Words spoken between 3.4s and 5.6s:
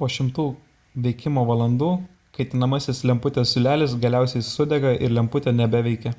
siūlelis galiausiai sudega ir lemputė